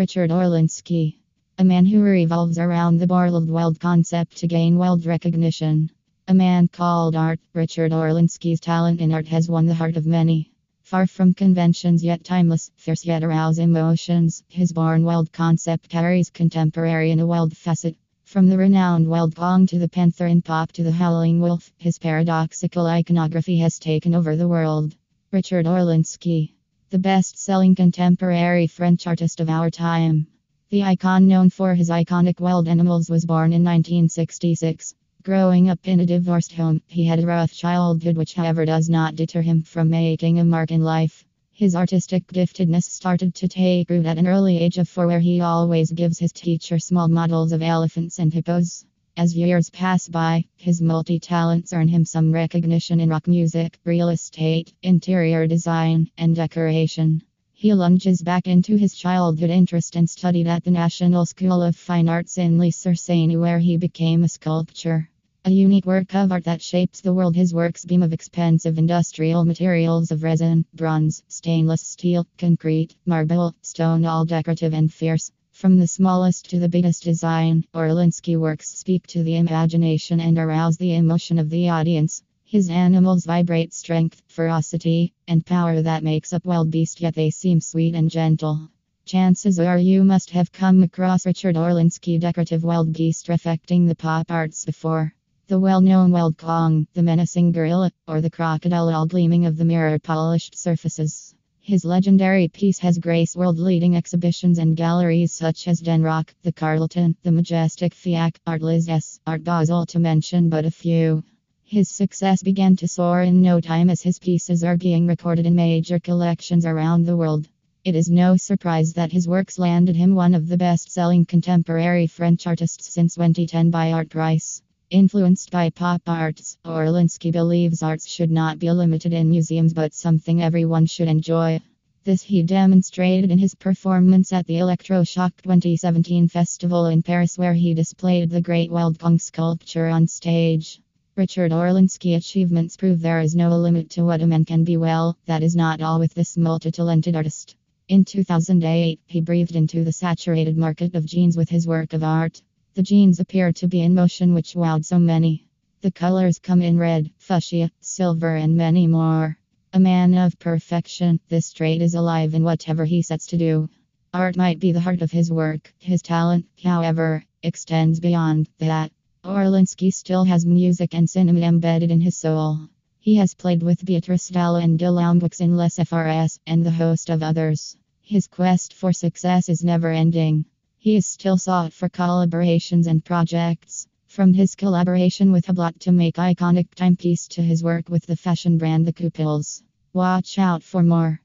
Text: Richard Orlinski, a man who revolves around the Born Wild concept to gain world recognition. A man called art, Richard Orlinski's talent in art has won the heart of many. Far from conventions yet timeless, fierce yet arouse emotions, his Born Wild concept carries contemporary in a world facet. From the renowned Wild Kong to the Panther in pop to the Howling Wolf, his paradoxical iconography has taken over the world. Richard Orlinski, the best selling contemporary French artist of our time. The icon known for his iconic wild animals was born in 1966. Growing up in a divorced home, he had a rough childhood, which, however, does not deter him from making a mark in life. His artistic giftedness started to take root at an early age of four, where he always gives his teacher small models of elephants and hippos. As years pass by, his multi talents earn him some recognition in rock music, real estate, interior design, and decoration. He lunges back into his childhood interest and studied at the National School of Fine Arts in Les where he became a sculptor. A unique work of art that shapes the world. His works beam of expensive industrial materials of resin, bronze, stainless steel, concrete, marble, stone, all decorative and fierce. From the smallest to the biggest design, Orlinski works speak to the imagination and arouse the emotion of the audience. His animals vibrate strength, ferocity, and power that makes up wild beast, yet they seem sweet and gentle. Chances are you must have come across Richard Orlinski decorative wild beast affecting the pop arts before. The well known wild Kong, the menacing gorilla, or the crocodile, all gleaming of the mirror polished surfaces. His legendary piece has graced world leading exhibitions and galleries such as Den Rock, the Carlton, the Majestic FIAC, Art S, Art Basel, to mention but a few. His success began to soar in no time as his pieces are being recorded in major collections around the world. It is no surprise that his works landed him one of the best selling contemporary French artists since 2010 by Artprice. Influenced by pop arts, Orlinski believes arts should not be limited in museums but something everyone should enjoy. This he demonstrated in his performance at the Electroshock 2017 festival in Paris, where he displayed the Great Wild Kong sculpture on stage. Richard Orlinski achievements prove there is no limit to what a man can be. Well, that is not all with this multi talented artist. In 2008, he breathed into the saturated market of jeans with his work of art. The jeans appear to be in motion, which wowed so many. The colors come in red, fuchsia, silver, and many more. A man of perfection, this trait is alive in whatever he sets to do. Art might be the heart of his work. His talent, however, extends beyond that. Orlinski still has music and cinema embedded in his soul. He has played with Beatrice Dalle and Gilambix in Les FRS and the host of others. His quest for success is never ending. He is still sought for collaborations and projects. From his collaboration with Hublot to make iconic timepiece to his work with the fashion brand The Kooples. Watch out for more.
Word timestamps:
Richard 0.00 0.30
Orlinski, 0.30 1.18
a 1.58 1.62
man 1.62 1.84
who 1.84 2.00
revolves 2.00 2.56
around 2.58 2.96
the 2.96 3.06
Born 3.06 3.46
Wild 3.48 3.78
concept 3.78 4.38
to 4.38 4.46
gain 4.46 4.78
world 4.78 5.04
recognition. 5.04 5.90
A 6.26 6.32
man 6.32 6.68
called 6.68 7.14
art, 7.14 7.38
Richard 7.52 7.92
Orlinski's 7.92 8.60
talent 8.60 9.02
in 9.02 9.12
art 9.12 9.28
has 9.28 9.50
won 9.50 9.66
the 9.66 9.74
heart 9.74 9.98
of 9.98 10.06
many. 10.06 10.52
Far 10.80 11.06
from 11.06 11.34
conventions 11.34 12.02
yet 12.02 12.24
timeless, 12.24 12.70
fierce 12.76 13.04
yet 13.04 13.22
arouse 13.22 13.58
emotions, 13.58 14.42
his 14.48 14.72
Born 14.72 15.04
Wild 15.04 15.32
concept 15.32 15.90
carries 15.90 16.30
contemporary 16.30 17.10
in 17.10 17.20
a 17.20 17.26
world 17.26 17.54
facet. 17.54 17.94
From 18.24 18.48
the 18.48 18.56
renowned 18.56 19.06
Wild 19.06 19.36
Kong 19.36 19.66
to 19.66 19.78
the 19.78 19.90
Panther 19.90 20.28
in 20.28 20.40
pop 20.40 20.72
to 20.72 20.82
the 20.82 20.92
Howling 20.92 21.42
Wolf, 21.42 21.74
his 21.76 21.98
paradoxical 21.98 22.86
iconography 22.86 23.58
has 23.58 23.78
taken 23.78 24.14
over 24.14 24.34
the 24.34 24.48
world. 24.48 24.96
Richard 25.30 25.66
Orlinski, 25.66 26.54
the 26.90 26.98
best 26.98 27.38
selling 27.38 27.72
contemporary 27.72 28.66
French 28.66 29.06
artist 29.06 29.38
of 29.38 29.48
our 29.48 29.70
time. 29.70 30.26
The 30.70 30.82
icon 30.82 31.28
known 31.28 31.48
for 31.48 31.72
his 31.72 31.88
iconic 31.88 32.40
wild 32.40 32.66
animals 32.66 33.08
was 33.08 33.24
born 33.24 33.52
in 33.52 33.62
1966. 33.62 34.96
Growing 35.22 35.70
up 35.70 35.78
in 35.86 36.00
a 36.00 36.06
divorced 36.06 36.52
home, 36.52 36.82
he 36.88 37.04
had 37.04 37.20
a 37.20 37.26
rough 37.26 37.52
childhood, 37.52 38.16
which, 38.16 38.34
however, 38.34 38.64
does 38.64 38.88
not 38.88 39.14
deter 39.14 39.40
him 39.40 39.62
from 39.62 39.88
making 39.88 40.40
a 40.40 40.44
mark 40.44 40.72
in 40.72 40.82
life. 40.82 41.24
His 41.52 41.76
artistic 41.76 42.26
giftedness 42.26 42.90
started 42.90 43.36
to 43.36 43.46
take 43.46 43.88
root 43.88 44.06
at 44.06 44.18
an 44.18 44.26
early 44.26 44.58
age 44.58 44.78
of 44.78 44.88
four, 44.88 45.06
where 45.06 45.20
he 45.20 45.40
always 45.40 45.92
gives 45.92 46.18
his 46.18 46.32
teacher 46.32 46.80
small 46.80 47.06
models 47.06 47.52
of 47.52 47.62
elephants 47.62 48.18
and 48.18 48.34
hippos. 48.34 48.84
As 49.16 49.36
years 49.36 49.68
pass 49.70 50.08
by, 50.08 50.44
his 50.56 50.80
multi 50.80 51.18
talents 51.18 51.72
earn 51.72 51.88
him 51.88 52.04
some 52.04 52.32
recognition 52.32 53.00
in 53.00 53.08
rock 53.08 53.26
music, 53.26 53.78
real 53.84 54.08
estate, 54.08 54.72
interior 54.82 55.46
design, 55.46 56.08
and 56.16 56.36
decoration. 56.36 57.22
He 57.52 57.74
lunges 57.74 58.22
back 58.22 58.46
into 58.46 58.76
his 58.76 58.94
childhood 58.94 59.50
interest 59.50 59.96
and 59.96 60.08
studied 60.08 60.46
at 60.46 60.64
the 60.64 60.70
National 60.70 61.26
School 61.26 61.62
of 61.62 61.76
Fine 61.76 62.08
Arts 62.08 62.38
in 62.38 62.56
Les 62.56 62.86
where 62.86 63.58
he 63.58 63.76
became 63.76 64.24
a 64.24 64.28
sculptor. 64.28 65.10
A 65.44 65.50
unique 65.50 65.86
work 65.86 66.14
of 66.14 66.32
art 66.32 66.44
that 66.44 66.62
shapes 66.62 67.00
the 67.00 67.12
world. 67.12 67.34
His 67.34 67.52
works 67.52 67.84
beam 67.84 68.02
of 68.02 68.12
expensive 68.12 68.78
industrial 68.78 69.44
materials 69.44 70.10
of 70.10 70.22
resin, 70.22 70.64
bronze, 70.72 71.22
stainless 71.28 71.82
steel, 71.82 72.26
concrete, 72.38 72.94
marble, 73.04 73.54
stone, 73.62 74.04
all 74.04 74.24
decorative 74.24 74.72
and 74.72 74.92
fierce. 74.92 75.32
From 75.60 75.76
the 75.76 75.86
smallest 75.86 76.48
to 76.48 76.58
the 76.58 76.70
biggest 76.70 77.02
design, 77.02 77.66
Orlinski 77.74 78.34
works 78.34 78.70
speak 78.70 79.06
to 79.08 79.22
the 79.22 79.36
imagination 79.36 80.18
and 80.18 80.38
arouse 80.38 80.78
the 80.78 80.94
emotion 80.94 81.38
of 81.38 81.50
the 81.50 81.68
audience. 81.68 82.22
His 82.46 82.70
animals 82.70 83.26
vibrate 83.26 83.74
strength, 83.74 84.22
ferocity, 84.26 85.12
and 85.28 85.44
power 85.44 85.82
that 85.82 86.02
makes 86.02 86.32
up 86.32 86.46
wild 86.46 86.70
beast, 86.70 87.02
yet 87.02 87.14
they 87.14 87.28
seem 87.28 87.60
sweet 87.60 87.94
and 87.94 88.10
gentle. 88.10 88.70
Chances 89.04 89.60
are 89.60 89.76
you 89.76 90.02
must 90.02 90.30
have 90.30 90.50
come 90.50 90.82
across 90.82 91.26
Richard 91.26 91.58
Orlinski 91.58 92.18
decorative 92.18 92.64
wild 92.64 92.94
beast 92.94 93.28
affecting 93.28 93.84
the 93.84 93.94
pop 93.94 94.30
arts 94.30 94.64
before. 94.64 95.14
The 95.48 95.60
well 95.60 95.82
known 95.82 96.10
wild 96.10 96.38
Kong, 96.38 96.86
the 96.94 97.02
menacing 97.02 97.52
gorilla, 97.52 97.92
or 98.08 98.22
the 98.22 98.30
crocodile, 98.30 98.88
all 98.88 99.04
gleaming 99.04 99.44
of 99.44 99.58
the 99.58 99.66
mirror 99.66 99.98
polished 99.98 100.56
surfaces. 100.56 101.34
His 101.70 101.84
legendary 101.84 102.48
piece 102.48 102.80
has 102.80 102.98
graced 102.98 103.36
world 103.36 103.60
leading 103.60 103.94
exhibitions 103.94 104.58
and 104.58 104.76
galleries 104.76 105.32
such 105.32 105.68
as 105.68 105.78
Den 105.78 106.02
Rock, 106.02 106.34
the 106.42 106.50
Carlton, 106.50 107.14
the 107.22 107.30
Majestic 107.30 107.94
FIAC, 107.94 108.34
Art 108.44 108.60
S, 108.88 109.20
Art 109.24 109.44
Basel, 109.44 109.86
to 109.86 110.00
mention 110.00 110.48
but 110.48 110.64
a 110.64 110.70
few. 110.72 111.22
His 111.62 111.88
success 111.88 112.42
began 112.42 112.74
to 112.74 112.88
soar 112.88 113.22
in 113.22 113.40
no 113.40 113.60
time 113.60 113.88
as 113.88 114.02
his 114.02 114.18
pieces 114.18 114.64
are 114.64 114.76
being 114.76 115.06
recorded 115.06 115.46
in 115.46 115.54
major 115.54 116.00
collections 116.00 116.66
around 116.66 117.04
the 117.04 117.16
world. 117.16 117.46
It 117.84 117.94
is 117.94 118.10
no 118.10 118.36
surprise 118.36 118.94
that 118.94 119.12
his 119.12 119.28
works 119.28 119.56
landed 119.56 119.94
him 119.94 120.16
one 120.16 120.34
of 120.34 120.48
the 120.48 120.58
best 120.58 120.90
selling 120.90 121.24
contemporary 121.24 122.08
French 122.08 122.48
artists 122.48 122.92
since 122.92 123.14
2010 123.14 123.70
by 123.70 123.92
Artprice. 123.92 124.60
Influenced 124.90 125.52
by 125.52 125.70
pop 125.70 126.02
arts, 126.08 126.58
Orlinski 126.64 127.30
believes 127.30 127.80
arts 127.80 128.08
should 128.08 128.32
not 128.32 128.58
be 128.58 128.72
limited 128.72 129.12
in 129.12 129.30
museums 129.30 129.72
but 129.72 129.94
something 129.94 130.42
everyone 130.42 130.84
should 130.86 131.06
enjoy. 131.06 131.60
This 132.02 132.22
he 132.22 132.42
demonstrated 132.42 133.30
in 133.30 133.38
his 133.38 133.54
performance 133.54 134.32
at 134.32 134.48
the 134.48 134.54
Electroshock 134.54 135.30
2017 135.44 136.26
festival 136.26 136.86
in 136.86 137.02
Paris, 137.02 137.38
where 137.38 137.54
he 137.54 137.72
displayed 137.72 138.30
the 138.30 138.40
Great 138.40 138.72
Wild 138.72 138.98
Kong 138.98 139.20
sculpture 139.20 139.86
on 139.86 140.08
stage. 140.08 140.80
Richard 141.14 141.52
Orlinski 141.52 142.16
achievements 142.16 142.76
prove 142.76 143.00
there 143.00 143.20
is 143.20 143.36
no 143.36 143.56
limit 143.56 143.90
to 143.90 144.04
what 144.04 144.22
a 144.22 144.26
man 144.26 144.44
can 144.44 144.64
be. 144.64 144.76
Well, 144.76 145.16
that 145.26 145.44
is 145.44 145.54
not 145.54 145.80
all 145.80 146.00
with 146.00 146.14
this 146.14 146.36
multi 146.36 146.72
talented 146.72 147.14
artist. 147.14 147.54
In 147.86 148.04
2008, 148.04 148.98
he 149.06 149.20
breathed 149.20 149.54
into 149.54 149.84
the 149.84 149.92
saturated 149.92 150.56
market 150.56 150.96
of 150.96 151.06
jeans 151.06 151.36
with 151.36 151.48
his 151.48 151.64
work 151.64 151.92
of 151.92 152.02
art. 152.02 152.42
The 152.74 152.84
jeans 152.84 153.18
appear 153.18 153.52
to 153.54 153.66
be 153.66 153.80
in 153.80 153.94
motion, 153.94 154.32
which 154.32 154.54
wowed 154.54 154.84
so 154.84 154.98
many. 154.98 155.48
The 155.80 155.90
colors 155.90 156.38
come 156.38 156.62
in 156.62 156.78
red, 156.78 157.10
fuchsia, 157.18 157.72
silver, 157.80 158.36
and 158.36 158.56
many 158.56 158.86
more. 158.86 159.36
A 159.72 159.80
man 159.80 160.14
of 160.14 160.38
perfection, 160.38 161.18
this 161.28 161.52
trait 161.52 161.82
is 161.82 161.94
alive 161.94 162.32
in 162.32 162.44
whatever 162.44 162.84
he 162.84 163.02
sets 163.02 163.26
to 163.26 163.36
do. 163.36 163.68
Art 164.14 164.36
might 164.36 164.60
be 164.60 164.70
the 164.70 164.80
heart 164.80 165.02
of 165.02 165.10
his 165.10 165.32
work. 165.32 165.74
His 165.78 166.00
talent, 166.00 166.46
however, 166.62 167.24
extends 167.42 167.98
beyond 167.98 168.48
that. 168.58 168.92
Orlinski 169.24 169.90
still 169.90 170.22
has 170.24 170.46
music 170.46 170.94
and 170.94 171.10
cinema 171.10 171.40
embedded 171.40 171.90
in 171.90 172.00
his 172.00 172.16
soul. 172.16 172.68
He 173.00 173.16
has 173.16 173.34
played 173.34 173.64
with 173.64 173.84
Beatrice 173.84 174.28
Dalle 174.28 174.56
and 174.56 174.78
Gilambix 174.78 175.40
in 175.40 175.56
Les 175.56 175.76
FRS 175.76 176.38
and 176.46 176.64
the 176.64 176.70
host 176.70 177.10
of 177.10 177.22
others. 177.22 177.76
His 178.00 178.28
quest 178.28 178.74
for 178.74 178.92
success 178.92 179.48
is 179.48 179.64
never 179.64 179.90
ending. 179.90 180.44
He 180.82 180.96
is 180.96 181.06
still 181.06 181.36
sought 181.36 181.74
for 181.74 181.90
collaborations 181.90 182.86
and 182.86 183.04
projects. 183.04 183.86
From 184.06 184.32
his 184.32 184.54
collaboration 184.54 185.30
with 185.30 185.44
Hublot 185.44 185.78
to 185.80 185.92
make 185.92 186.14
iconic 186.16 186.74
timepiece 186.74 187.28
to 187.28 187.42
his 187.42 187.62
work 187.62 187.90
with 187.90 188.06
the 188.06 188.16
fashion 188.16 188.56
brand 188.56 188.86
The 188.86 188.94
Kooples. 188.94 189.62
Watch 189.92 190.38
out 190.38 190.62
for 190.62 190.82
more. 190.82 191.20